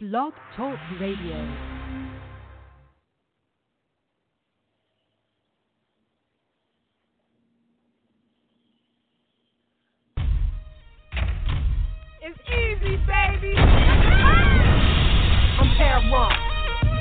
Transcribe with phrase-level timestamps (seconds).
[0.00, 1.18] Blog Talk Radio.
[12.22, 13.56] It's easy, baby.
[13.58, 16.30] I'm Heron.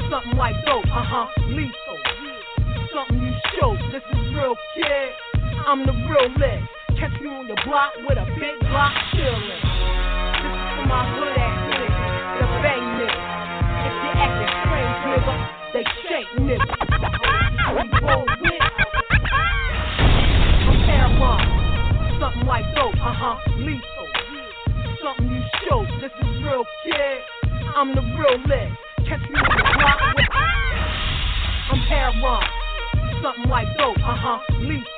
[0.10, 1.70] Something like dope, uh huh, lethal.
[2.96, 3.78] Something you show.
[3.92, 5.12] This is real, kid.
[5.68, 6.27] I'm the real
[34.70, 34.97] uh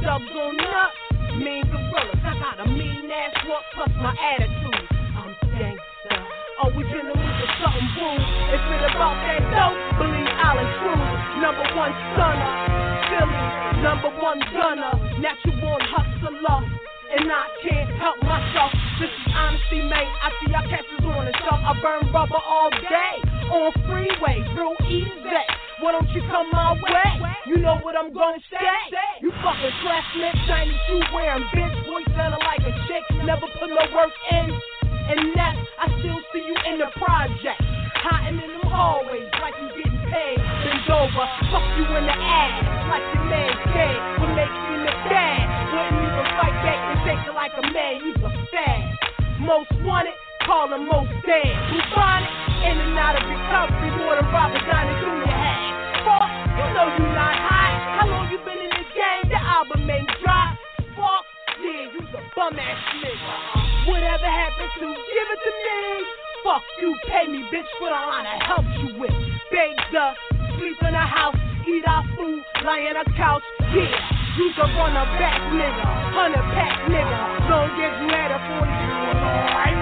[0.00, 0.92] Dubs on up,
[1.36, 2.24] mean gorillas.
[2.24, 4.88] I got a mean ass walk plus my attitude.
[5.12, 6.16] I'm gangsta.
[6.56, 8.16] Always in the mood for something boom.
[8.48, 11.04] If it about that dope, believe I'll intrude.
[11.44, 12.52] Number one stunner,
[13.12, 13.44] Philly,
[13.84, 16.60] number one gunner, natural hustler.
[17.12, 18.72] And I can't help myself.
[19.04, 20.08] This is honesty, mate.
[20.24, 21.60] I see y'all catches on the shelf.
[21.60, 25.42] I burn rubber all day on freeway, real easy.
[25.80, 27.10] Why don't you come my way?
[27.46, 28.70] You know what I'm gonna say.
[29.20, 33.84] You fucking classmate, shiny shoe wearing bitch, voice sounding like a chick, never put no
[33.94, 34.46] work in.
[35.10, 37.58] And that I still see you in the project,
[37.98, 40.38] hiding in them hallways like you getting paid.
[40.38, 43.98] Bend over, fuck you in the ass like your man dead.
[44.20, 45.42] What makes you the dad?
[45.74, 47.94] Wouldn't even fight back and take it like a man.
[48.04, 48.82] You's a fad.
[49.40, 50.14] Most wanted,
[50.50, 51.54] call him most dead.
[51.94, 52.26] Find?
[52.66, 55.30] In and out of recovery, more than Robert Downey Jr.
[55.30, 55.62] had.
[56.02, 56.26] Fuck,
[56.58, 57.74] you know you not high.
[57.96, 59.30] How long you been in this game?
[59.30, 60.58] The album ain't dry.
[60.98, 61.24] Fuck,
[61.62, 63.30] yeah, you's a bum ass nigga.
[63.94, 65.78] Whatever happens to, give it to me.
[66.42, 69.14] Fuck you, pay me, bitch, for the line I helped you with.
[69.54, 70.18] Baked up,
[70.58, 73.46] sleep in a house, eat our food, lie in a couch.
[73.70, 73.94] Yeah,
[74.36, 77.30] you can run a back nigga, hundred pack nigga.
[77.50, 79.79] As you had a 40, you was nigga.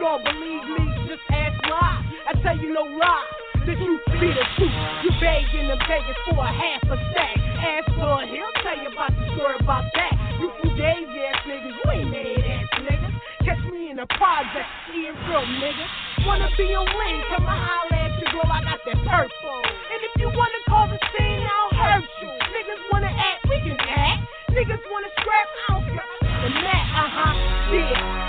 [0.00, 2.00] You don't believe me, just ask why.
[2.24, 3.28] I tell you no lie.
[3.68, 4.72] The truth be the truth.
[5.04, 7.36] You begging and begging for a half a stack.
[7.36, 10.14] Ask for he'll tell you about the story about that.
[10.40, 13.12] You fugazi ass niggas, you ain't made ass niggas.
[13.44, 15.92] Catch me in the project, seeing real niggas.
[16.24, 19.60] Wanna be on lane, come and holler at you, girl, I got that purple.
[19.68, 22.32] And if you wanna call the scene, I'll hurt you.
[22.56, 24.24] Niggas wanna act, we can act.
[24.48, 26.08] Niggas wanna scrap, I don't care.
[26.24, 27.34] The mat, uh huh,
[27.76, 28.19] yeah.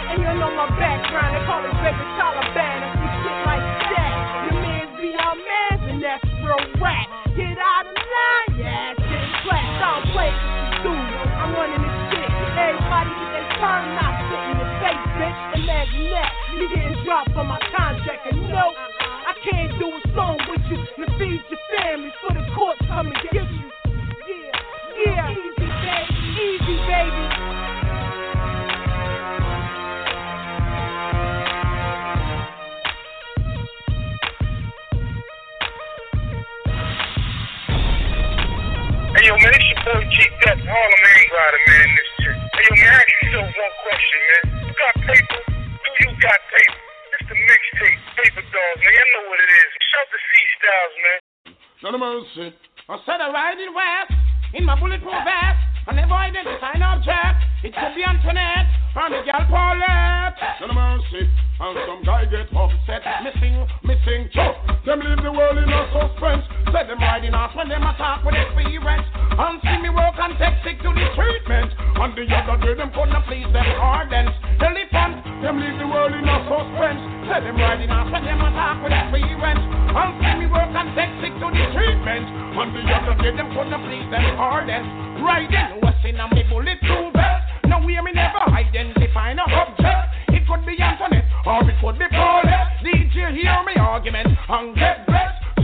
[0.41, 2.81] Know my background, they call it baby Taliban.
[2.81, 4.13] If you shit like that,
[4.49, 7.05] your mans be our mans, and that's real rap.
[7.37, 9.69] Get out of line, yeah, shit flat.
[9.77, 11.29] Don't play with you, dude.
[11.37, 12.25] I'm running this shit.
[12.57, 15.39] Everybody get their turn, not sit in your face, bitch.
[15.61, 16.31] Imagine that.
[16.57, 20.81] You getting dropped on my contract, and no, I can't do a song with you
[20.81, 23.40] to feed your family for the get you.
[23.40, 23.40] Yeah,
[39.31, 42.35] yo, man, it's your boy G Dep, Harlem Ain't Rider, man, this chick.
[42.35, 44.43] Hey yo, man, ask yourself one question, man.
[44.67, 45.39] You got paper?
[45.47, 46.79] Do you got paper?
[47.15, 48.91] It's the mixtape, Paper Dolls, man.
[48.91, 49.69] You know what it is.
[49.87, 51.19] Shout to C Styles, man.
[51.79, 52.47] None of mercy.
[52.91, 54.11] I said I ride it west
[54.51, 55.59] in my bulletproof vest.
[55.87, 57.39] I never identify an object.
[57.63, 58.67] It could be Antoinette
[58.99, 60.35] or the girl Paulette.
[60.59, 61.23] Of mercy.
[61.61, 63.01] And some guy get upset.
[63.23, 63.55] Missing,
[63.87, 64.59] missing, choke.
[64.83, 66.45] Them leave the world in a suspense.
[66.81, 69.05] Say them riding off when them attack with experience.
[69.37, 71.69] And see me work and take sick to the treatment.
[71.77, 74.33] And the other day them couldn't please them ardents.
[74.57, 76.97] Elephant, them leave the world in a suspense.
[77.29, 79.61] Say them riding off when them attack with experience.
[79.93, 82.25] And see me work and take sick to the treatment.
[82.57, 84.89] And the other day them couldn't please them ardents.
[85.21, 87.69] Riding what's in a me bulletproof vest.
[87.69, 90.33] Now we me never identify no object.
[90.33, 92.81] It could be Antoinette or it could be Paulette.
[92.81, 95.00] DJ hear me argument and get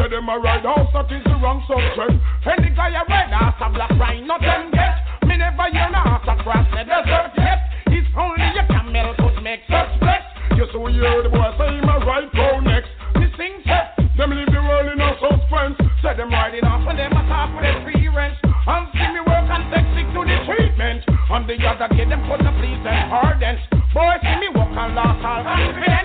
[0.08, 2.20] say them a ride house, that is the wrong subject.
[2.48, 5.28] Any guy a ride house, a black rhino, not them get.
[5.28, 7.60] Me never hear no house across the desert yet.
[7.92, 10.24] It's only a camel could make such flex.
[10.56, 12.90] Yes, we hear the boy say him a ride pro next.
[13.20, 15.76] Me sing set, them leave the world in a suspense.
[16.00, 18.38] Say them riding off and them a top free experience.
[18.44, 21.04] And see me work and take sick to the treatment.
[21.32, 23.60] On the other day, them put the please and hardens.
[23.92, 25.97] Boy, see me walk and lost all confidence.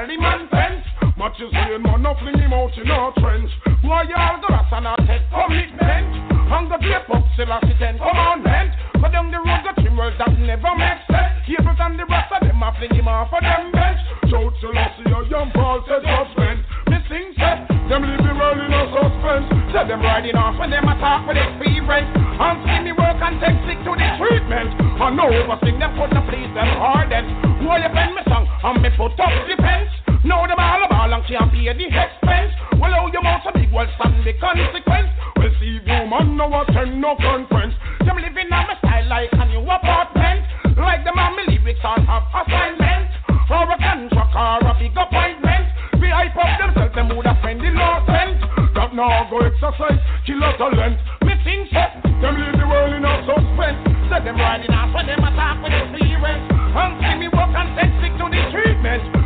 [0.00, 0.84] style, the man bent,
[1.16, 3.50] Much as rain, man, no fling him out in no trench.
[3.82, 6.08] Why y'all the rats and I take commitment?
[6.48, 8.72] Hunger be a pop, still I sit and commandment.
[9.00, 11.44] But down the road, the trim world that never makes sense.
[11.46, 14.00] Cables and the rats of them, I fling him off of them bench.
[14.32, 16.64] Shout to Lassie, your young Paul said judgment.
[16.88, 17.68] Missing set.
[17.88, 19.46] them live the world in a suspense.
[19.72, 22.10] Said them riding off when them attack with their experience.
[22.40, 24.74] And skinny work and take sick to the treatment.
[24.98, 27.49] I know, but sing them put the police them hardened.
[27.60, 29.92] Why you pen me song, and me put up the fence.
[30.24, 32.52] Know them all about and can't pay the expense.
[32.80, 35.12] Well, how you mouth so big, well, stand the consequence.
[35.36, 37.76] Well, see, woman, no attend no conference.
[38.04, 40.44] Them living on my style like a new apartment.
[40.76, 43.12] Like them on me lyrics all have assignment.
[43.52, 45.66] Or a contract or a big appointment.
[46.00, 48.40] We hype up themselves, them would spend the no cent.
[48.72, 50.96] That now go exercise, kill a talent.
[51.28, 53.84] Missing set, them leave the world in a suspense.
[54.08, 55.19] Set them riding off when them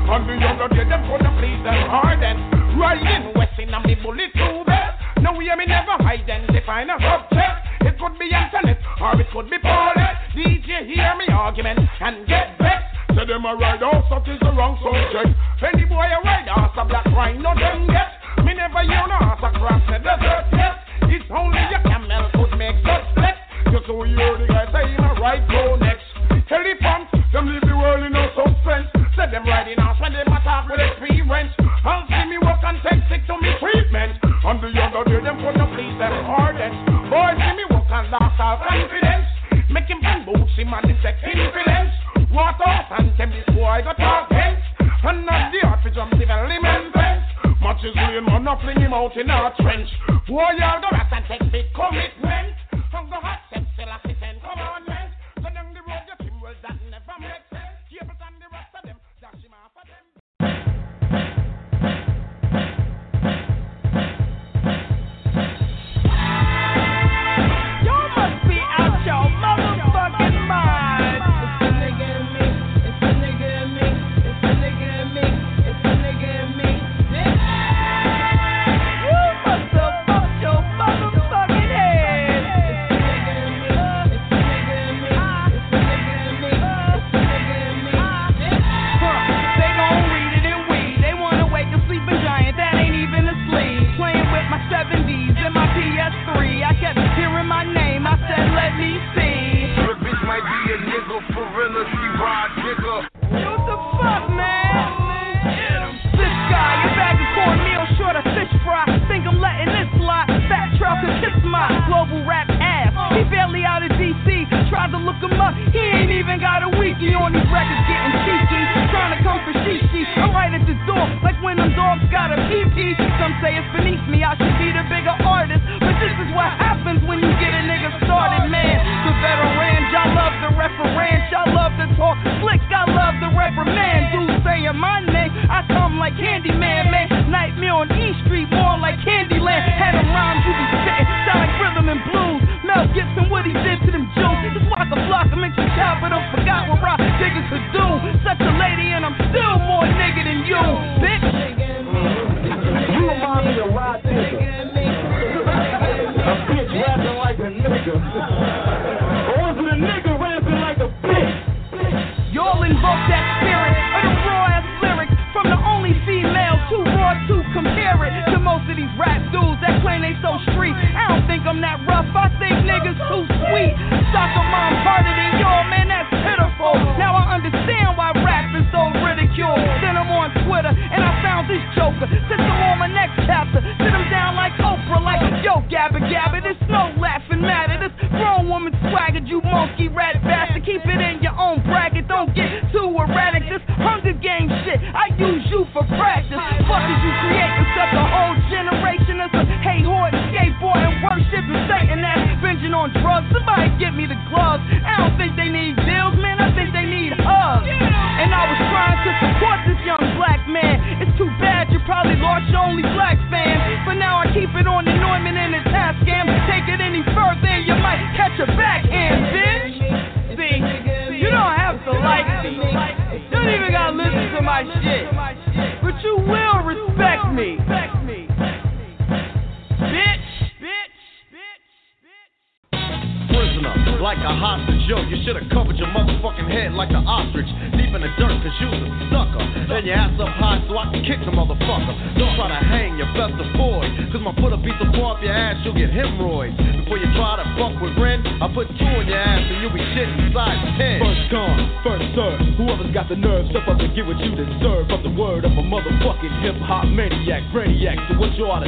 [0.04, 2.36] And the younger get them the please them harden.
[2.76, 5.00] Riding west in a me bullet too bad.
[5.24, 7.56] No, we me never identify a subject.
[7.88, 10.28] It could be Antoinette or it could be Paulette.
[10.36, 13.16] DJ hear me argument and get vexed.
[13.16, 15.32] Say them a ride off, that is the wrong subject.
[15.64, 18.44] Any boy a ride off, a black rhino no them get.
[18.44, 20.84] Me never hear no ass across the desert yet.
[21.08, 23.40] It's only a camel could make such flex.
[23.72, 26.04] Just so you hear the guy say a right go next.
[26.52, 29.03] Elephant, them leave the world in no suspense.
[29.14, 31.54] Say them riding off when them attack with experience.
[31.58, 34.18] And see me walk and take sick to me treatment.
[34.22, 36.74] And the younger day them put the please them hardest.
[37.06, 39.30] Boy, see me walk and lost all confidence.
[39.70, 41.94] Make him bang boots, him and take influence.
[42.34, 44.58] What off and tell this boy got talk hence.
[44.82, 47.22] And not the art for jump development fence.
[47.62, 49.88] Much is rain, man, not fling him out in our trench.
[50.26, 52.50] Boy, y'all go rat and take big commitment.
[52.90, 53.46] From the hot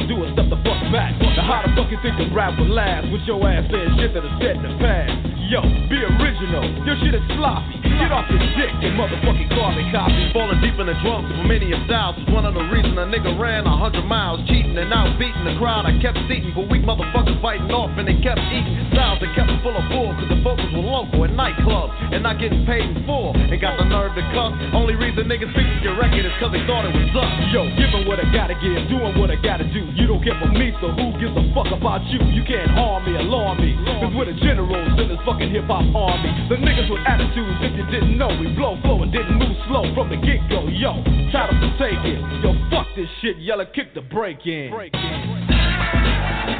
[0.07, 1.11] do is step the fuck back.
[1.19, 3.11] Now how the fuck you think the rap will last?
[3.11, 5.11] With your ass saying shit that is said in the past.
[5.51, 6.63] Yo, be original.
[6.83, 7.79] Your shit is sloppy.
[7.83, 10.31] Get off your dick, you motherfucking carbon copy.
[10.31, 13.35] Falling deep in the drums for many styles was one of the reasons a nigga
[13.35, 15.87] ran a hundred miles, cheating and out beating the crowd.
[15.87, 19.49] I kept seating for weak motherfuckers fighting off, and they kept eating styles that kept
[19.63, 23.05] full of bull, cause the focus were local at nightclubs and not getting paid in
[23.05, 23.37] full.
[23.37, 24.49] And got the nerve to cuss.
[24.73, 27.29] Only reason niggas picked your record is cause they thought it was up.
[27.53, 29.85] Yo, giving what I gotta give, doing what I gotta do.
[29.93, 32.17] You don't care for me, so who gives a fuck about you?
[32.33, 33.77] You can't harm me, alarm me.
[34.01, 36.33] Cause we're the generals in this fucking hip hop army.
[36.49, 39.85] The niggas with attitudes, if you didn't know, we blow flow and didn't move slow
[39.93, 40.65] from the get go.
[40.65, 40.97] Yo,
[41.29, 42.19] try to take it.
[42.41, 44.73] Yo, fuck this shit, yella, kick the break in.
[44.73, 45.21] Break in.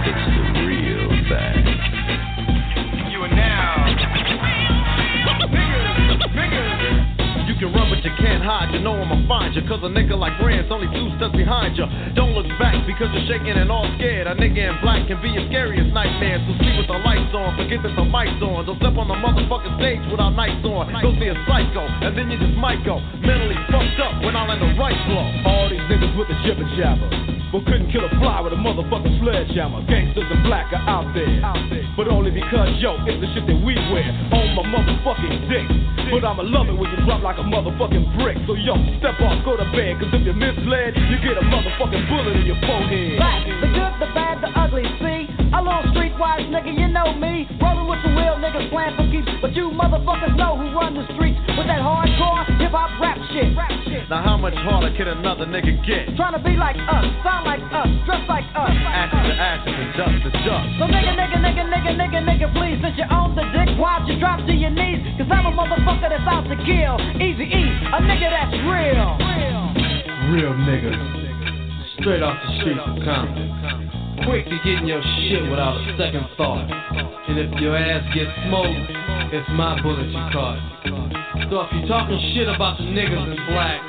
[0.06, 2.17] It's the real thing.
[7.58, 8.70] Can run, but you can't hide.
[8.74, 9.66] You know I'ma find you.
[9.66, 11.86] Cause a nigga like Rand's only two steps behind you.
[12.14, 14.30] Don't look back because you're shaking and all scared.
[14.30, 16.38] A nigga in black can be your scariest nightmare.
[16.46, 17.58] So sleep with the lights on.
[17.58, 18.70] Forget that the mic's on.
[18.70, 20.94] Don't step on the motherfucking stage without nights on.
[21.02, 23.02] Go see a psycho, and then you just might go.
[23.20, 25.26] Mentally fucked up when I land the right blow.
[25.50, 27.37] All these niggas with the jibber jabber.
[27.52, 29.80] But couldn't kill a fly with a motherfucking sledgehammer.
[29.88, 31.40] Gangsters and black are out there.
[31.96, 35.68] But only because, yo, it's the shit that we wear on my motherfucking dick.
[36.12, 38.36] But I'ma love it when you drop like a motherfucking brick.
[38.52, 39.96] So, yo, step off, go to bed.
[39.96, 43.16] Cause if you're misled, you get a motherfucking bullet in your forehead.
[43.16, 44.84] Black, the good, the bad, the ugly.
[45.00, 47.48] See, I'm a little streetwise nigga, you know me.
[47.64, 49.32] Rolling with some real niggas playing for keeps.
[49.40, 53.50] But you motherfuckers know who run the streets with that hardcore hip hop rap shit.
[54.08, 56.16] Now how much harder can another nigga get?
[56.16, 58.72] Trying to be like us, sound like us, dress like us.
[58.72, 60.68] Ashes to ashes and dust to dust.
[60.78, 64.22] So nigga, nigga, nigga, nigga, nigga, nigga, please, since you own the dick, why'd you
[64.22, 65.02] drop to your knees?
[65.18, 66.96] Cause I'm a motherfucker that's out to kill.
[67.18, 69.18] Easy E, a nigga that's real.
[70.30, 70.94] Real nigga.
[72.00, 73.97] Straight off the streets of Compton.
[74.26, 76.66] Quick to getting your shit without a second thought.
[77.28, 78.90] And if your ass gets smoked,
[79.34, 80.58] it's my bullet you caught.
[81.50, 83.82] So if you're talking shit about the niggas in black,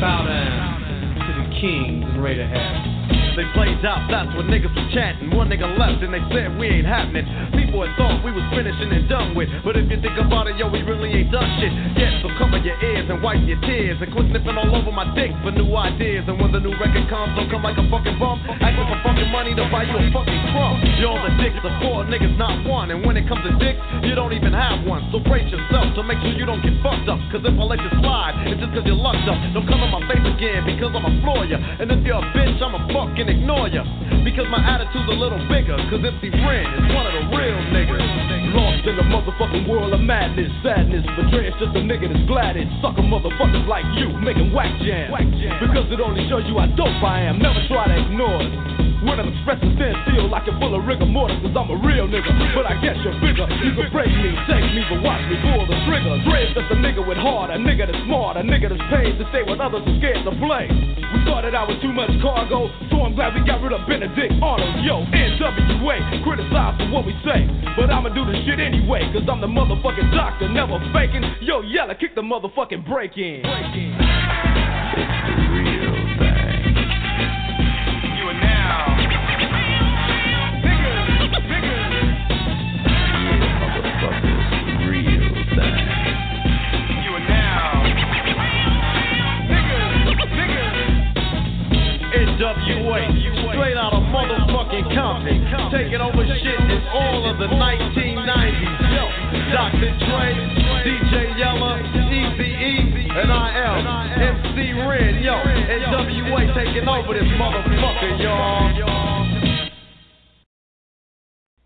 [0.00, 2.89] bow down to the kings and Raider hats.
[3.36, 5.30] They played out, that's when niggas was chanting.
[5.30, 7.24] One nigga left and they said we ain't happening.
[7.54, 9.48] People had thought we was finishing and done with.
[9.64, 12.20] But if you think about it, yo, we really ain't done shit yet.
[12.22, 14.02] So cover your ears and wipe your tears.
[14.02, 16.26] And quit sniffing all over my dick for new ideas.
[16.26, 18.42] And when the new record comes, don't come like a fucking bum.
[18.60, 20.76] Asking for fucking money to buy you a fucking crumb.
[20.98, 22.90] Yo, the dicks are four niggas, not one.
[22.90, 25.06] And when it comes to dicks, you don't even have one.
[25.14, 27.22] So brace yourself to make sure you don't get fucked up.
[27.30, 29.38] Cause if I let you slide, it's just cause you're lucked up.
[29.54, 31.56] Don't come in my face again because I'ma floor ya.
[31.56, 33.84] And if you're a bitch, I'ma fucking ignore ya.
[34.24, 35.76] Because my attitude's a little bigger.
[35.88, 38.54] Cause MC Ren is one of the real niggas.
[38.54, 41.04] Lost in the motherfucking world of madness, sadness.
[41.16, 42.68] But Dre's just a nigga that's glad it.
[42.82, 45.12] Sucker motherfuckers like you making whack jam.
[45.60, 47.38] Because it only shows you how dope I am.
[47.38, 48.80] Never try to ignore it.
[49.00, 52.04] When I'm expressing stand still like you're full of rigor mortis, cause I'm a real
[52.04, 52.28] nigga.
[52.52, 53.48] But I guess you're bigger.
[53.64, 56.20] You can break me, take me, but watch me pull the trigger.
[56.28, 59.24] Dre's just a nigga with heart, a nigga that's smart, a nigga that's paid to
[59.32, 60.68] stay with others are scared to play.
[60.68, 62.68] We started out with too much cargo,
[63.10, 64.84] I'm glad we got rid of Benedict Arnold.
[64.84, 67.42] Yo, NWA, criticize for what we say.
[67.76, 71.24] But I'ma do the shit anyway, cause I'm the motherfucking doctor, never faking.
[71.42, 73.42] Yo, yella, kick the motherfucking break in.
[73.42, 75.69] Break in.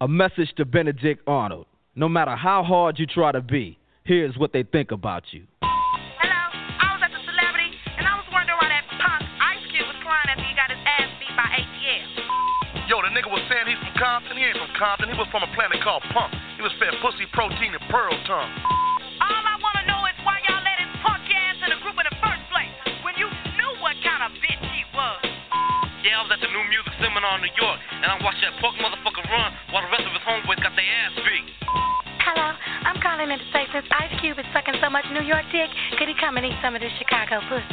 [0.04, 1.64] A message to Benedict Arnold.
[1.96, 5.48] No matter how hard you try to be, here's what they think about you.
[5.64, 6.44] Hello,
[6.76, 9.96] I was at the celebrity, and I was wondering why that punk Ice Cube was
[10.04, 12.84] crying after he got his ass beat by ATL.
[12.84, 14.36] Yo, the nigga was saying he's from Compton.
[14.36, 15.08] He ain't from Compton.
[15.08, 16.36] He was from a planet called Punk.
[16.60, 18.52] He was fed pussy, protein, and pearl tongue.
[19.24, 19.73] All I want
[26.04, 28.52] Yeah, I was at the New Music Seminar in New York, and I watched that
[28.60, 31.48] punk motherfucker run while the rest of his homeboys got their ass beat.
[32.20, 32.52] Hello,
[32.84, 35.72] I'm calling in to say since Ice Cube is sucking so much New York dick?
[35.96, 37.72] Could he come and eat some of this Chicago pussy?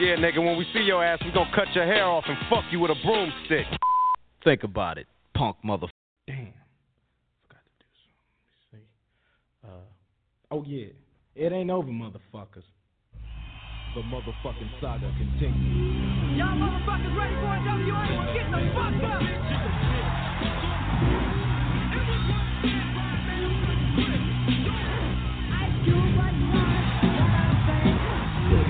[0.00, 2.64] Yeah, nigga, when we see your ass, we gonna cut your hair off and fuck
[2.72, 3.68] you with a broomstick.
[4.40, 5.04] Think about it,
[5.36, 5.92] punk motherfucker.
[6.24, 6.48] Damn.
[7.44, 8.24] Forgot to do something.
[8.72, 9.68] Let me see.
[9.68, 9.84] Uh,
[10.56, 10.96] oh, yeah.
[11.36, 12.64] It ain't over, motherfuckers.
[13.96, 16.36] The motherfucking saga continues.
[16.36, 18.28] Y'all motherfuckers ready for a WA?
[18.36, 19.24] Get the fuck up!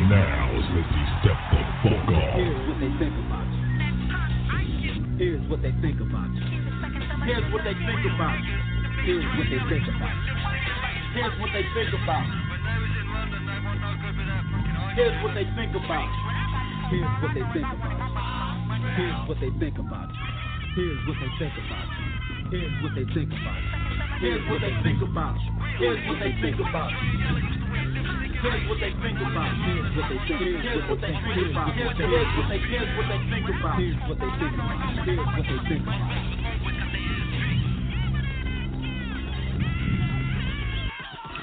[0.07, 2.39] Now is let me step the fuck off.
[2.39, 3.67] Here's what they think about you.
[5.19, 6.47] Here's what they think about you.
[7.27, 8.55] Here's what they think about you.
[9.03, 10.39] Here's what they think about you.
[11.19, 12.46] Here's what they think about you.
[14.97, 16.09] Here's what they think about.
[16.89, 18.17] Here's what they think about.
[18.97, 20.09] Here's what they think about.
[20.73, 21.85] Here's what they think about.
[22.49, 23.61] Here's what they think about.
[24.17, 25.37] Here's what they think about.
[25.77, 26.97] Here's what they think about.
[28.41, 29.53] Here's what they think about.
[29.69, 30.65] Here's what they think.
[30.65, 31.77] Here's what they think about.
[31.77, 33.77] Here's what they here's what they think about.
[33.77, 34.81] Here's what they think about.
[35.05, 36.17] Here's what they think about.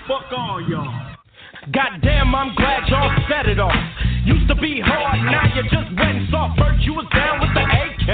[0.09, 1.12] Fuck all y'all.
[1.71, 3.71] Goddamn, I'm glad y'all set it off.
[4.25, 6.59] Used to be hard, now you just went soft.
[6.59, 8.09] First you was down with the AK.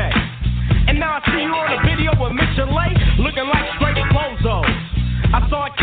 [0.85, 4.61] And now I see you on a video with Michel'le, looking like straight Flozo.
[5.33, 5.73] I saw it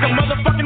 [0.00, 0.57] like a motherfucking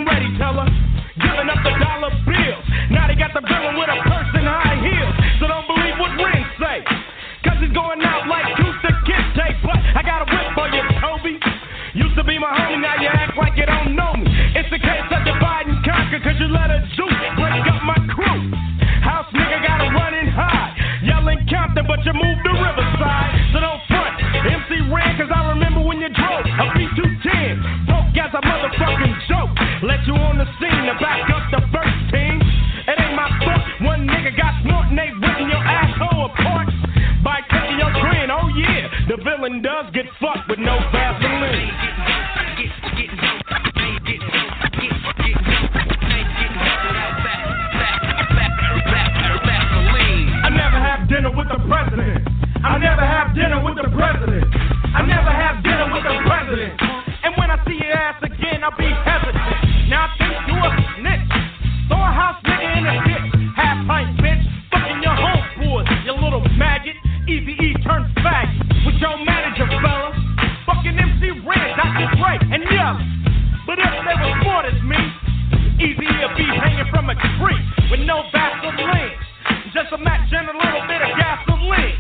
[80.65, 81.99] little bit of gasoline.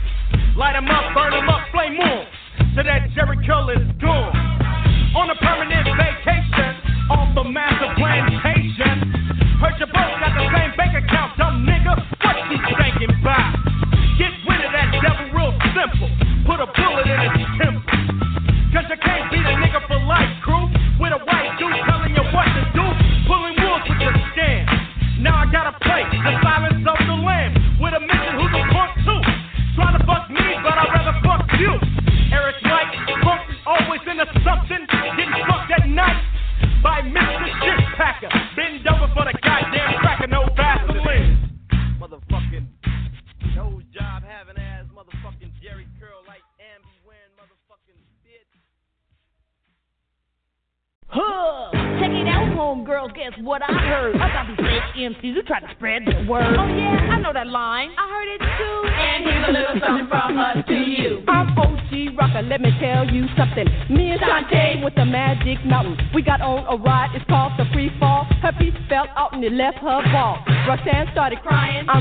[0.57, 2.27] Light 'em up, burn 'em up, flame on.
[2.75, 4.37] So that Jheri curl is gone.
[5.14, 6.22] On a permanent vacation,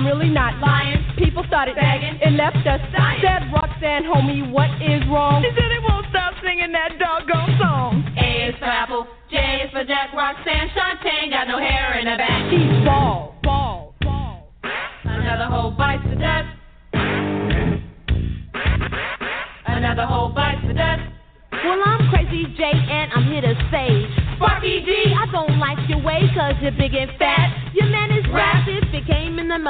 [0.02, 0.98] I'm really not lying.
[1.16, 3.22] People started begging, it left us dying.
[3.22, 5.46] Said Roxanne, homie, what is wrong?
[5.46, 8.02] She said it won't stop singing that doggone song.
[8.18, 12.18] A is for Apple, J is for Jack, Roxanne, Shante got no hair in her
[12.18, 12.50] back.
[12.50, 14.50] She's ball, ball, ball.
[15.06, 16.50] Another whole bites the dust.
[19.70, 21.06] Another whole bites the dust.
[21.62, 24.10] Well, I'm Crazy J and I'm here to say,
[24.42, 27.12] Sparky D, I don't like your way cause you're big and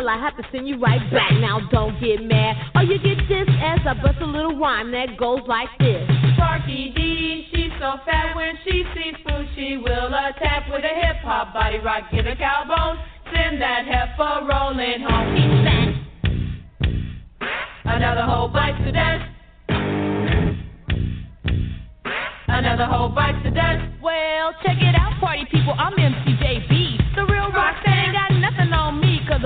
[0.01, 1.31] came in the mail, I have to send you right back.
[1.39, 2.55] Now don't get mad.
[2.75, 6.07] Or you get this as I bust a little rhyme that goes like this.
[6.35, 11.17] Sparky D, she's so fat when she sees food, she will attack with a hip
[11.23, 12.03] hop body rock.
[12.11, 12.97] Give a cowbone,
[13.33, 15.35] send that heifer rolling home.
[15.35, 15.87] He's fat.
[17.85, 19.25] Another whole bites to dust.
[22.47, 24.01] Another whole bites to dust.
[24.01, 25.73] Well, check it out, party people.
[25.77, 26.80] I'm MCJB.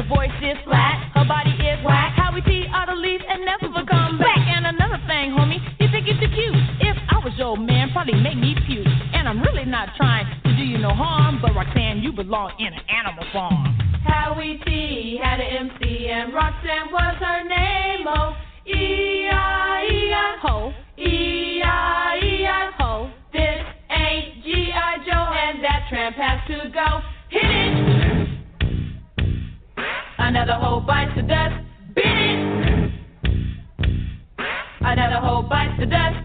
[0.08, 2.13] Voice is flat, her body is whack.
[2.15, 2.65] How we see
[3.06, 4.39] leaves and never come back.
[4.39, 6.56] And another thing, homie, you think it's cute.
[6.82, 8.88] If I was your man, probably make me puke.
[9.13, 12.74] And I'm really not trying to do you no harm, but Roxanne, you belong in
[12.74, 13.78] an animal farm.
[14.06, 18.08] Howie T had an MC and Roxanne was her name.
[18.08, 18.34] Oh,
[18.65, 20.38] E-I-E-I.
[20.41, 20.74] Ho.
[20.98, 22.72] E-I-E-I.
[22.80, 23.12] Ho.
[23.34, 24.98] This ain't G.I.
[25.06, 27.02] Joe and that tramp has to go.
[27.30, 28.25] Hit it.
[30.17, 31.56] Another whole bite to dust.
[31.95, 32.56] Beat it.
[34.86, 36.15] Another whole bites the dust.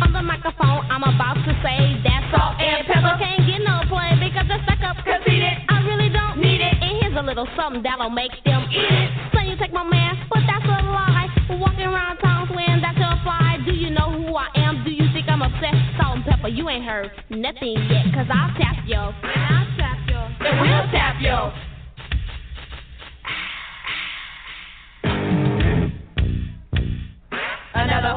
[0.00, 4.62] On the microphone, I'm about to say that Salt-N-Pepa can't get no play because the
[4.62, 5.66] stuck up conceited.
[5.68, 6.74] I really don't need it.
[6.80, 9.10] And here's a little something that'll make them eat it.
[9.34, 11.26] So you take my man, but that's a lie.
[11.50, 13.58] Walking around town swearing that's your fly.
[13.66, 14.84] Do you know who I am?
[14.84, 15.74] Do you think I'm upset?
[15.98, 18.06] Salt-N-Pepa, you ain't heard nothing yet.
[18.14, 19.12] Cause I'll tap yo.
[19.26, 20.20] And I'll tap yo.
[20.46, 21.50] And we'll tap yo.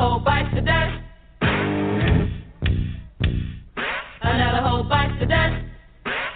[0.01, 0.97] Whole bites the dust.
[4.21, 5.61] Another whole bites the dust.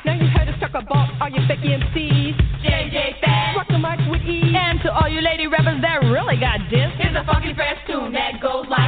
[0.06, 2.38] Now you heard us talk about all fake MCs.
[2.62, 3.58] JJ.
[3.58, 4.54] Rock the mic with E.
[4.56, 8.14] And to all you lady rappers that really got this, here's a funky fresh tune
[8.14, 8.85] that goes like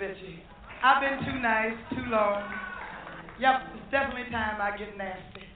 [0.00, 0.40] bitchy.
[0.82, 2.42] I've been too nice, too long.
[3.38, 5.49] Yep, it's definitely time I get nasty.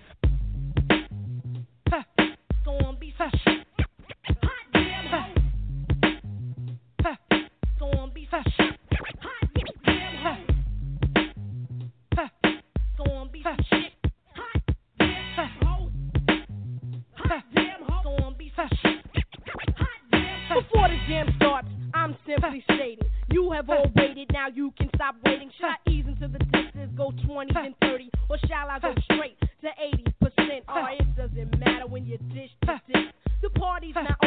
[33.43, 34.24] the party's not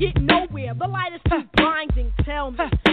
[0.00, 0.72] get nowhere.
[0.74, 2.12] The light is too blinding.
[2.24, 2.89] Tell me,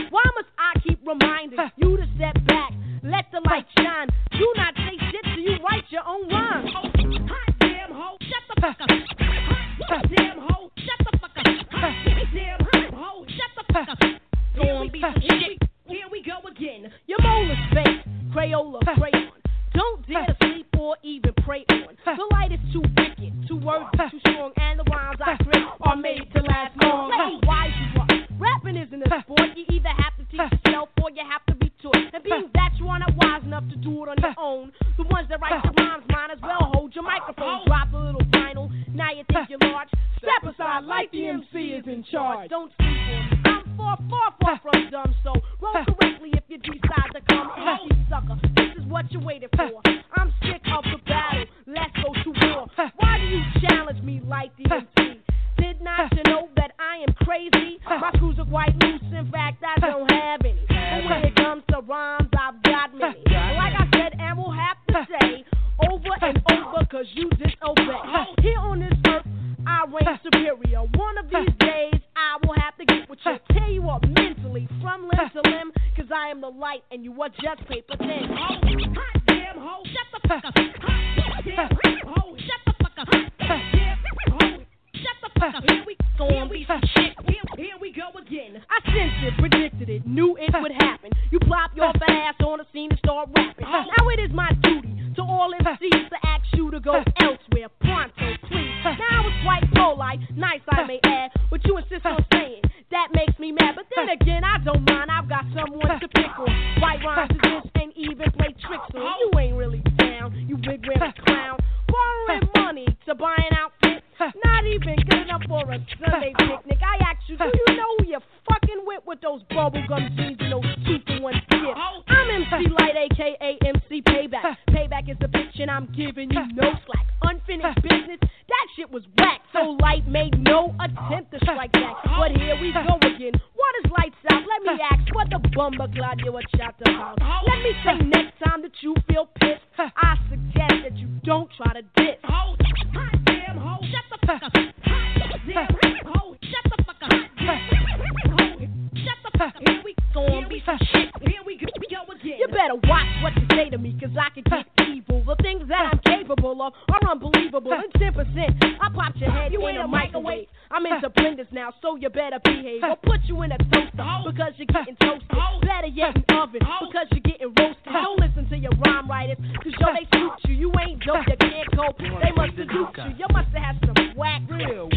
[166.82, 167.94] because you're getting roasted.
[167.94, 170.56] Don't listen to your rhyme writers, cause yo, they shoot you.
[170.56, 171.98] You ain't dope, you can't cope.
[171.98, 173.12] They must have duped you.
[173.18, 174.90] You must have had some whack, real.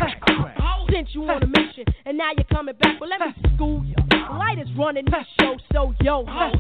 [0.91, 2.99] Sent you on a mission, and now you're coming back.
[2.99, 3.95] But let me school you.
[4.37, 6.53] Light is running this show, so yo, ho.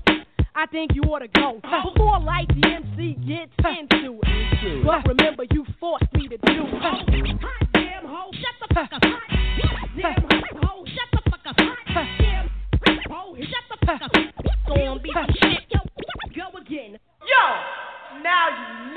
[0.55, 4.85] I think you ought to go before Lyte the MC gets into it.
[4.85, 6.00] But remember, you forced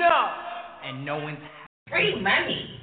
[0.04, 0.88] you.
[0.88, 1.38] And no one's
[1.88, 2.80] free Remy.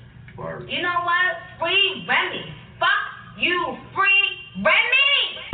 [0.68, 1.38] You know what?
[1.60, 2.46] Free Remy.
[2.80, 5.51] Fuck you, free Remy.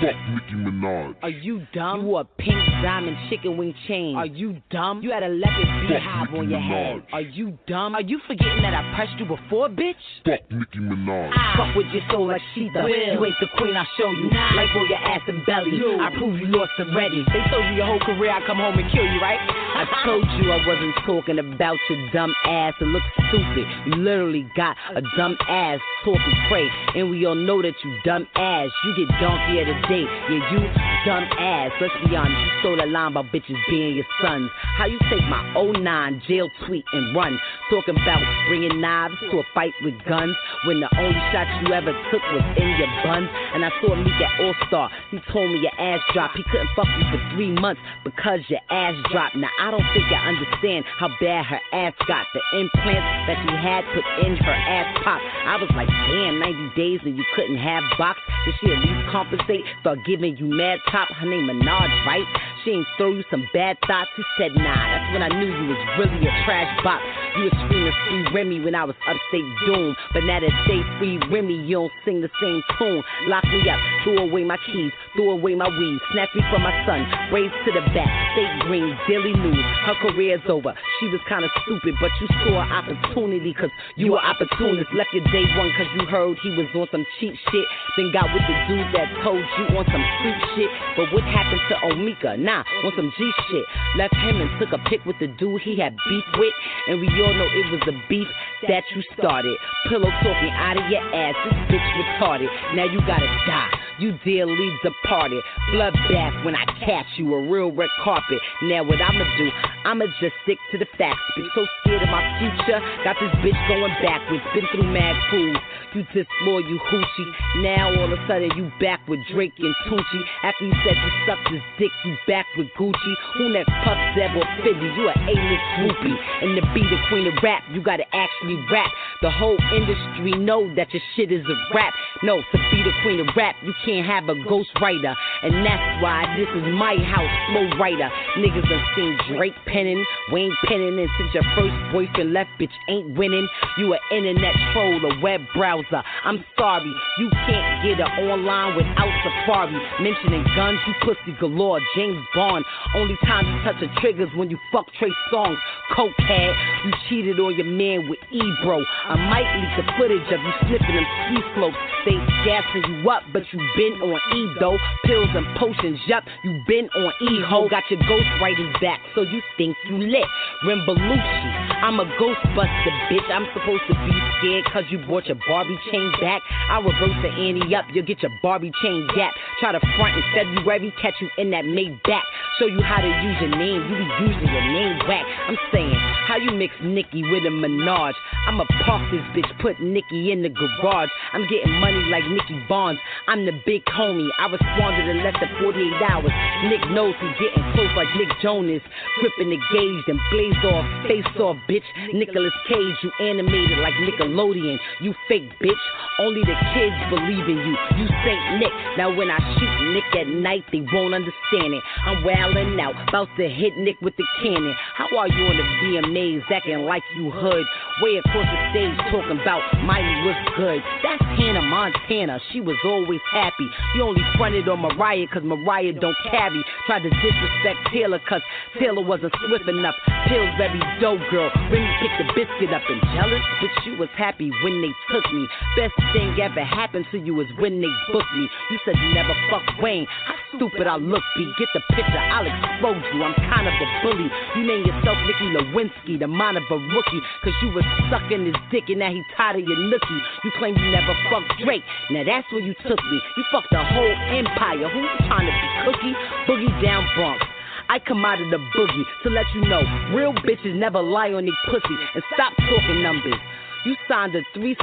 [0.00, 1.14] Fuck Nicki Minaj.
[1.22, 2.04] Are you dumb?
[2.06, 4.14] You a pink diamond chicken wing chain.
[4.16, 5.00] Are you dumb?
[5.02, 7.02] You had a leopard beehive on your head.
[7.12, 7.94] Are you dumb?
[7.94, 9.94] Are you forgetting that I pressed you before, bitch?
[10.24, 11.32] Fuck Nicki Minaj.
[11.56, 12.84] Fuck with your soul like Shether.
[12.84, 12.92] Will.
[12.92, 14.30] You ain't the queen, I show you.
[14.30, 14.54] Nah.
[14.54, 15.70] Like on your ass and belly.
[15.76, 15.98] You.
[16.00, 17.24] I prove you lost already.
[17.32, 19.40] They told you your whole career I come home and kill you, right?
[19.40, 22.74] I told you I wasn't talking about your dumb ass.
[22.80, 23.64] It looks stupid.
[23.86, 26.68] You literally got a dumb ass talking cray.
[26.94, 28.68] And we all know that you dumb ass.
[28.84, 30.04] You get donkey of the day.
[30.30, 30.60] Yeah, you
[31.06, 31.70] dumb ass.
[31.80, 32.34] Let's be honest.
[32.34, 34.50] You stole that line about bitches being your sons.
[34.76, 37.38] How you take my 09 jail tweet and run?
[37.70, 40.34] Talking about bringing knives to a fight with guns
[40.66, 43.30] when the only shot you ever took was in your buns.
[43.54, 44.90] And I saw Meek at All Star.
[45.10, 46.36] He told me your ass dropped.
[46.36, 49.36] He couldn't fuck you for three months because your ass dropped.
[49.36, 52.26] Now I don't think I understand how bad her ass got.
[52.34, 55.22] The implants that she had put in her ass pop.
[55.46, 58.18] I was like, damn, 90 days and you couldn't have box.
[58.44, 61.08] Did she at least compensate for giving you mad top?
[61.10, 62.26] Her name Minaj, right?
[62.66, 64.10] she ain't throw you some bad thoughts?
[64.16, 67.00] He said, nah, that's when I knew you was really a trash box.
[67.38, 69.94] You was screaming free Remy when I was upstate doom.
[70.12, 73.02] But now that they free Remy, you don't sing the same tune.
[73.30, 76.74] Lock me up, threw away my keys, threw away my weed, snatch me from my
[76.84, 79.64] son, braids to the back, state green, daily news.
[79.86, 80.74] Her career's over.
[80.98, 84.90] She was kinda stupid, but you saw an opportunity cause you were opportunist.
[84.92, 87.66] Left your day one cause you heard he was on some cheap shit.
[87.96, 90.70] Then got with the dude that told you on some creep shit.
[90.96, 92.38] But what happened to Omika?
[92.38, 93.64] Nah, on some G shit.
[93.96, 96.54] Left him and took a pic with the dude he had beef with.
[96.88, 98.28] And we all know it was the beef
[98.68, 99.56] that you started.
[99.88, 102.48] Pillow talking out of your ass, this bitch retarded.
[102.74, 103.70] Now you gotta die.
[103.98, 105.42] You dearly departed.
[105.72, 108.38] Bloodbath when I catch you, a real red carpet.
[108.64, 109.50] Now what I'ma do?
[109.84, 111.20] I'ma just stick to the facts.
[111.36, 114.42] Been so scared of my future, got this bitch going backwards.
[114.54, 115.56] Been through mad fools.
[115.96, 117.62] You disloyal, you hoochie.
[117.62, 120.20] Now all of a sudden you back with Drake and Tucci.
[120.42, 123.14] After you said you sucked his dick, you back with Gucci.
[123.38, 124.76] Who next Puff Zeb or 50?
[124.76, 126.16] You a A-list groupie.
[126.42, 128.92] And to be the queen of rap, you gotta actually rap.
[129.22, 131.94] The whole industry know that your shit is a rap.
[132.22, 135.16] No, to be the queen of rap, you can't have a ghostwriter.
[135.42, 138.10] And that's why this is my house, flow writer.
[138.36, 143.16] Niggas done seen Drake penning, Wayne penning, and since your first boyfriend left, bitch ain't
[143.16, 143.48] winning.
[143.78, 145.85] You an internet troll, a web browser.
[145.92, 149.76] I'm sorry, you can't get it online without Safari.
[150.00, 151.80] Mentioning guns, you pussy galore.
[151.94, 152.64] James Bond.
[152.94, 155.56] Only time you touch the triggers when you fuck Trey Songz.
[155.92, 156.52] Cokehead,
[156.84, 158.84] you cheated on your man with Ebro.
[159.08, 161.76] I might leak the footage of you sniffing them ski slopes.
[162.04, 164.78] They gassing you up, but you been on E though.
[165.04, 167.68] Pills and potions, yup, you been on E ho.
[167.68, 170.26] Got your ghostwriters back, so you think you lit.
[170.64, 171.50] Rimbalucci,
[171.82, 173.30] I'm a ghostbuster, bitch.
[173.30, 176.42] I'm supposed to be scared cause you bought your Barbie chain back.
[176.70, 179.32] I'll reverse the ante up, you'll get your Barbie chain gap.
[179.60, 182.22] Try to front in February, catch you in that Maybach.
[182.58, 185.24] Show you how to use your name, you be using your name whack.
[185.48, 185.94] I'm saying,
[186.26, 188.14] how you mix Nicki with a Minaj?
[188.48, 191.10] I'ma park this bitch, put Nicki in the garage.
[191.32, 192.98] I'm getting money like Nicky Barnes.
[193.28, 194.28] I'm the big homie.
[194.38, 196.32] I responded in less than 48 hours.
[196.64, 198.82] Nick knows he getting close like Nick Jonas.
[199.20, 201.84] Gripping the gauge, then blaze off, face off, bitch.
[202.12, 204.78] Nicolas Cage, you animated like Nickelodeon.
[205.00, 205.84] You fake bitch.
[206.18, 207.76] Only the kids believe in you.
[207.98, 208.72] You Saint Nick.
[208.96, 211.82] Now when I shoot Nick at night, they won't understand it.
[212.04, 214.74] I'm wailing out, about to hit Nick with the cannon.
[214.94, 217.64] How are you on the VMAs acting like you hood?
[218.02, 220.82] Way across the stage talking about Miley was good.
[221.02, 222.38] That's Hannah Montana.
[222.52, 223.64] She was always happy.
[223.94, 226.60] You only fronted on Mariah cause Mariah don't carry.
[226.84, 228.42] Tried to disrespect Taylor cause
[228.78, 229.94] Taylor wasn't swift enough.
[230.28, 231.48] Pillsbury dope girl.
[231.72, 233.40] Remy picked the biscuit up and jealous.
[233.64, 235.48] But you was happy when they took me.
[235.80, 238.44] Best thing ever happened to you is when they booked me.
[238.70, 240.04] You said never fuck Wayne.
[240.28, 241.48] How stupid I look, B.
[241.58, 243.24] Get the picture, I'll expose you.
[243.24, 244.28] I'm kind of a bully.
[244.56, 247.24] You name yourself Nicky Lewinsky, the mind of a rookie.
[247.40, 250.20] Cause you was sucking his dick and now he tired of your nookie.
[250.44, 251.84] You claim you never fucked Drake.
[252.10, 253.18] Now that's where you took me.
[253.36, 254.88] You fucked the whole empire.
[254.88, 256.14] Who you trying to be cookie?
[256.46, 257.44] Boogie down Bronx.
[257.88, 259.82] I come out of the boogie to let you know
[260.14, 263.38] real bitches never lie on their pussy and stop talking numbers.
[263.86, 264.82] You signed a 360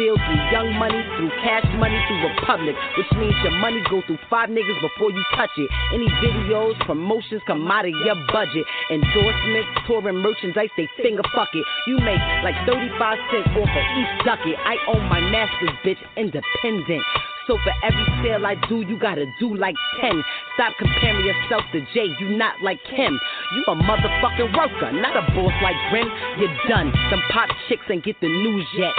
[0.00, 4.16] deal through Young Money, through Cash Money, through Republic, which means your money go through
[4.30, 5.68] five niggas before you touch it.
[5.92, 8.64] Any videos, promotions come out of your budget.
[8.88, 11.66] Endorsements, touring merchandise, they finger fuck it.
[11.88, 14.56] You make like 35 cents off of each ducket.
[14.64, 17.04] I own my masters, bitch, independent.
[17.48, 20.22] So for every sale I do, you gotta do like 10.
[20.54, 23.18] Stop comparing yourself to Jay, you not like him.
[23.56, 26.08] You a motherfucking worker, not a boss like Grim.
[26.38, 26.92] You're done.
[27.10, 28.92] Some pop chicks ain't get the news yet.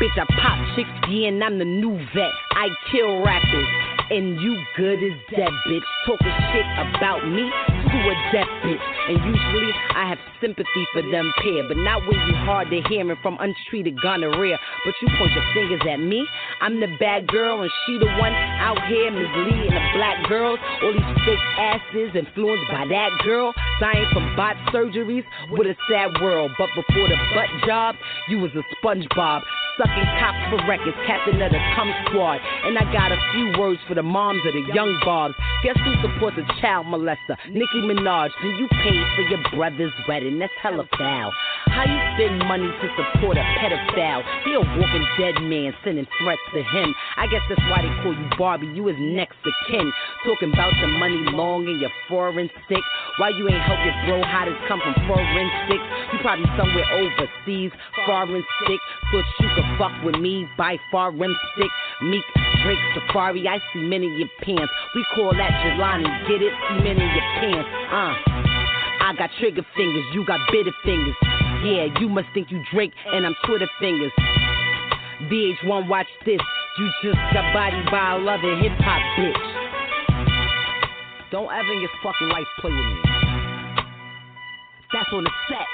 [0.00, 2.45] Bitch, I pop chicks, yeah, and I'm the new vet.
[2.56, 3.68] I kill rappers.
[4.08, 5.82] And you good as dead, bitch.
[6.06, 8.86] Talking shit about me to a dead bitch.
[9.08, 11.66] And usually I have sympathy for them pair.
[11.66, 14.58] But not when you hard to hearing from untreated gonorrhea.
[14.84, 16.24] But you point your fingers at me.
[16.62, 20.60] I'm the bad girl and she the one out here misleading the black girls.
[20.82, 23.52] All these fake asses influenced by that girl.
[23.80, 26.52] Dying from bot surgeries with a sad world.
[26.56, 27.96] But before the butt job,
[28.28, 29.42] you was a SpongeBob.
[29.76, 32.40] Sucking cops for records, captain of the cum squad.
[32.64, 35.34] And I got a few words for the moms of the young bobs.
[35.62, 37.36] Guess who supports a child molester?
[37.48, 38.30] Nicki Minaj.
[38.42, 40.38] And you paid for your brother's wedding.
[40.38, 41.32] That's hella foul.
[41.66, 44.22] How you spend money to support a pedophile?
[44.44, 46.94] He a walking dead man sending threats to him.
[47.16, 48.66] I guess that's why they call you Barbie.
[48.68, 49.92] You is next to kin.
[50.24, 52.82] Talking about your money long and your foreign stick.
[53.18, 54.22] Why you ain't help your bro?
[54.22, 55.86] How come from foreign sticks?
[56.12, 57.72] You probably somewhere overseas,
[58.06, 58.80] foreign stick.
[59.12, 61.70] Thought you could fuck with me by foreign stick.
[62.02, 62.24] Meek
[62.62, 64.72] Drake Safaree, I see men in your pants.
[64.94, 66.52] We call that Jelani, get it?
[66.68, 67.68] See men in your pants.
[67.90, 68.36] Uh.
[69.06, 71.14] I got trigger fingers, you got bitter fingers.
[71.64, 74.12] Yeah, you must think you Drake and I'm Twitter fingers.
[75.30, 76.40] VH1, watch this.
[76.78, 79.66] You just got body by a loving hip hop bitch.
[81.30, 83.00] Don't ever in your fucking life play with me.
[84.92, 85.66] That's on the set.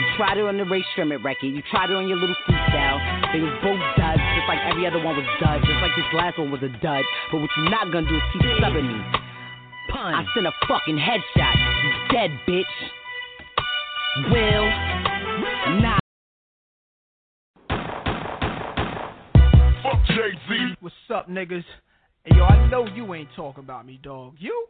[0.00, 1.48] You tried it on the Ray Sherman record.
[1.52, 2.96] You tried it on your little freestyle.
[3.34, 5.60] They was both duds, just like every other one was dud.
[5.60, 7.04] Just like this last one was a dud.
[7.30, 8.96] But what you're not gonna do is keep subbing me.
[9.90, 10.14] Pun.
[10.14, 11.54] I sent a fucking headshot.
[11.84, 12.64] You dead, bitch.
[14.32, 14.64] Will.
[15.82, 15.98] Nah.
[19.82, 20.76] Fuck Jay-Z.
[20.80, 21.64] What's up, niggas?
[22.24, 24.36] Hey, yo, I know you ain't talking about me, dog.
[24.38, 24.64] You?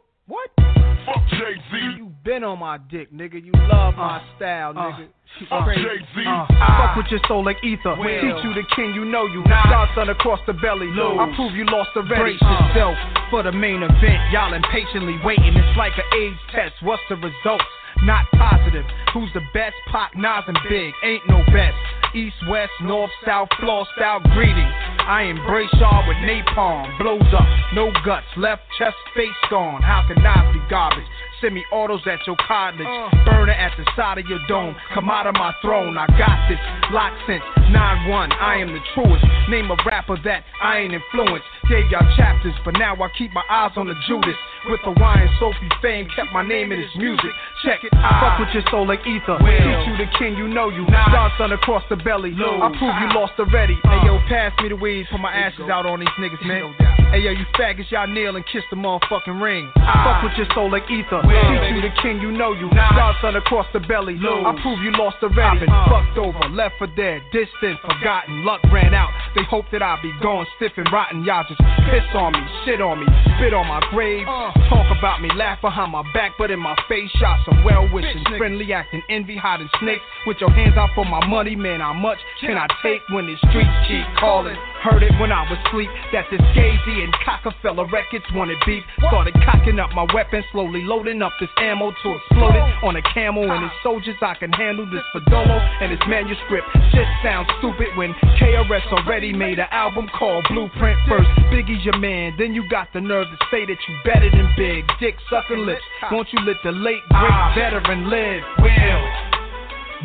[1.05, 1.15] What?
[1.15, 1.97] Fuck Jay-Z.
[1.97, 3.43] You been on my dick, nigga.
[3.43, 5.05] You love my uh, style, uh, nigga.
[5.05, 5.81] Uh, fuck Crazy.
[5.81, 6.23] Jay-Z.
[6.27, 6.45] Uh,
[6.77, 7.95] fuck with your soul like ether.
[7.97, 8.21] Will.
[8.21, 9.43] Teach you the king, you know you.
[9.45, 9.69] Nah.
[9.69, 10.87] Godson across the belly.
[10.87, 11.17] Lose.
[11.19, 12.37] I prove you lost already.
[12.37, 12.95] Brace yourself
[13.29, 14.19] for the main event.
[14.31, 15.55] Y'all impatiently waiting.
[15.55, 16.75] It's like an AIDS test.
[16.83, 17.65] What's the results?
[18.03, 18.85] Not positive.
[19.13, 19.75] Who's the best?
[19.91, 20.93] Pop, Nas, and Big.
[21.03, 21.77] Ain't no best.
[22.15, 24.73] East, west, north, south, floor style greetings.
[25.07, 26.97] I embrace y'all with napalm.
[26.97, 29.81] Blows up, no guts, left chest, face gone.
[29.81, 31.05] How can I be garbage?
[31.41, 32.85] Semi autos at your cottage.
[32.85, 33.09] Uh.
[33.25, 34.75] Burner at the side of your dome.
[34.93, 35.97] Come out of my throne.
[35.97, 36.59] I got this.
[36.93, 38.31] Lock since 9 1.
[38.31, 39.25] I am the truest.
[39.49, 41.45] Name a rapper that I ain't influenced.
[41.67, 44.37] Gave y'all chapters, but now I keep my eyes on the Judas.
[44.69, 47.31] With the Hawaiian Sophie fame, kept my name in his music.
[47.65, 47.91] Check it.
[47.91, 49.41] Fuck with your soul like ether.
[49.41, 50.85] Teach you the king, you know you.
[50.85, 52.35] Godson across the belly.
[52.37, 53.73] I prove you lost already.
[53.83, 54.29] Hey yo, uh.
[54.29, 56.90] pass me the weed, put my ashes out on these niggas, man.
[57.11, 59.67] Hey yo, you faggots, y'all kneel and kiss the motherfucking ring.
[59.83, 60.23] Ah.
[60.23, 61.19] Fuck with your soul like ether.
[61.19, 62.71] Teach you the king, you know you.
[62.71, 64.15] Godson across the belly.
[64.15, 65.59] I prove you lost already.
[65.59, 65.91] Been uh-huh.
[65.91, 68.47] fucked over, left for dead, distant, forgotten.
[68.47, 69.11] Luck ran out.
[69.35, 71.27] They hope that I be gone stiff and rotten.
[71.27, 71.59] Y'all just
[71.91, 74.23] piss on me, shit on me, spit on my grave.
[74.23, 74.55] Uh.
[74.71, 78.23] Talk about me, laugh behind my back, but in my face, shot some well wishing,
[78.37, 80.03] friendly acting, envy, hiding snakes.
[80.25, 83.35] With your hands out for my money, man, how much can I take when the
[83.51, 84.55] streets keep calling?
[84.81, 88.81] Heard it when I was asleep that this Gay-Z and Cockafella records wanted beef.
[89.13, 93.03] Started cocking up my weapon, slowly loading up this ammo to explode it on a
[93.13, 94.17] camel and his soldiers.
[94.25, 95.53] I can handle this Fadolo
[95.85, 96.65] and his manuscript.
[96.97, 100.97] Shit sounds stupid when KRS already made an album called Blueprint.
[101.07, 104.49] First, Biggie's your man, then you got the nerve to say that you better than
[104.57, 104.81] Big.
[104.99, 108.41] Dick sucking lips, won't you let the late great veteran live?
[108.57, 109.03] Will.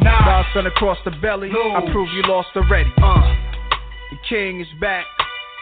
[0.04, 0.44] Nah.
[0.44, 2.92] Godson across the belly, I prove you lost already.
[3.00, 3.45] Uh.
[4.10, 5.06] The king is back.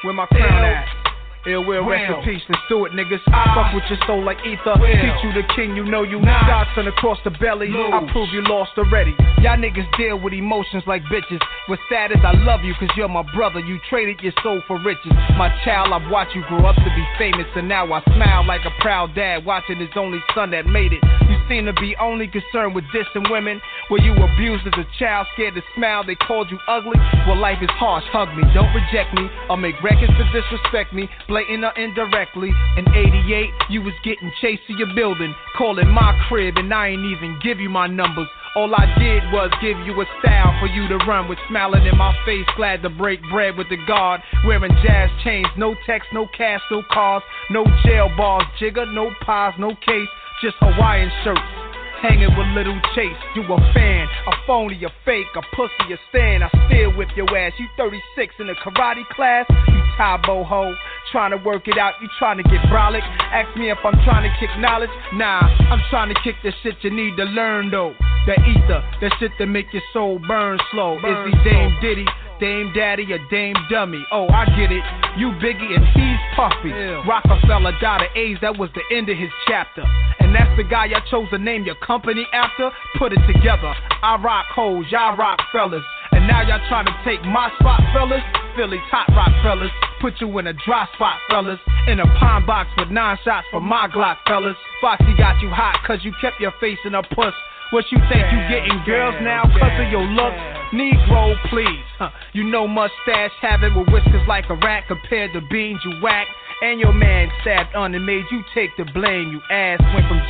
[0.03, 1.03] Where my crown at?
[1.47, 3.20] Ill will, rest in peace, let's do it, niggas.
[3.53, 4.80] Fuck with your soul like ether.
[4.80, 6.18] Teach you the king, you know you.
[6.24, 7.68] Godson across the belly.
[7.68, 9.14] I prove you lost already.
[9.45, 11.40] Y'all niggas deal with emotions like bitches.
[11.68, 13.61] With status, I love you cause you're my brother.
[13.61, 15.12] You traded your soul for riches.
[15.36, 18.64] My child, I've watched you grow up to be famous, and now I smile like
[18.64, 21.03] a proud dad watching his only son that made it.
[21.28, 23.61] You seem to be only concerned with dissing women.
[23.90, 26.05] Were you abused as a child, scared to smile?
[26.05, 26.97] They called you ugly.
[27.26, 28.05] Well, life is harsh.
[28.12, 31.09] Hug me, don't reject me, or make records to disrespect me.
[31.35, 32.55] Blatant or indirectly.
[32.76, 37.05] In 88, you was getting chased to your building, calling my crib, and I ain't
[37.05, 38.28] even give you my numbers.
[38.55, 41.99] All I did was give you a style for you to run with, smiling in
[41.99, 44.20] my face, glad to break bread with the guard.
[44.47, 49.55] Wearing jazz chains, no text, no cash, no cars, no jail bars, jigger, no pies,
[49.59, 50.09] no case,
[50.41, 51.64] just Hawaiian shirts.
[52.05, 56.44] Hanging with Little Chase, you a fan, a phony, a fake, a pussy, a stand.
[56.44, 57.55] I still whip your ass.
[57.59, 60.74] You 36 in a karate class, you Tae Bo ho.
[61.12, 63.00] Trying to work it out, you trying to get brolic.
[63.32, 64.90] Ask me if I'm trying to kick knowledge.
[65.14, 67.94] Nah, I'm trying to kick the shit you need to learn though.
[68.26, 70.98] The ether, that shit that make your soul burn slow.
[70.98, 72.05] Is he Dame Diddy?
[72.45, 74.05] Dame Daddy or Dame Dummy.
[74.12, 74.84] Oh, I get it.
[75.16, 76.76] You Biggie and he's Puffy.
[77.09, 79.80] Rockefeller died of AIDS, that was the end of his chapter.
[80.20, 82.68] And that's the guy y'all chose to name your company after?
[82.99, 83.72] Put it together.
[84.03, 85.84] I rock hoes, y'all rock fellas.
[86.12, 88.20] And now y'all trying to take my spot, fellas?
[88.55, 89.72] Philly's hot rock fellas.
[90.03, 91.59] Put you in a dry spot, fellas.
[91.88, 94.57] In a pine box with nine shots for my Glock, fellas.
[94.82, 97.32] Foxy got you hot cause you kept your face in a puss.
[97.75, 100.39] What you think you getting girls now cause of your looks?
[100.70, 101.83] Negro, please.
[101.99, 102.11] Huh.
[102.33, 106.29] You know mustache having with whiskers like a rat compared to beans you whack.
[106.62, 109.33] And your man stabbed on and made you take the blame.
[109.33, 110.22] You ass went from